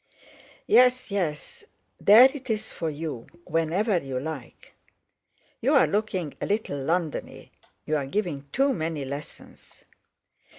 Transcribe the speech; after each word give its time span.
"Yes, 0.65 1.11
yes; 1.11 1.63
there 1.99 2.25
it 2.33 2.49
is 2.49 2.71
for 2.73 2.89
you 2.89 3.27
whenever 3.45 3.99
you 3.99 4.19
like. 4.19 4.73
You're 5.61 5.85
looking 5.85 6.33
a 6.41 6.47
little 6.47 6.79
Londony; 6.79 7.51
you're 7.85 8.07
giving 8.07 8.45
too 8.51 8.73
many 8.73 9.05
lessons." 9.05 9.85